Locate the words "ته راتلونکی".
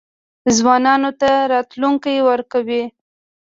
1.21-2.15